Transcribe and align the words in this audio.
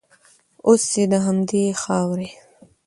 اوس 0.67 0.83
یې 0.95 1.03
د 1.11 1.13
همدې 1.25 1.63
خاورې 1.81 2.29